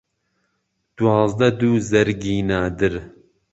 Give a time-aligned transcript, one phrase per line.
[0.97, 2.93] دوازدە دوو زەرگی نادر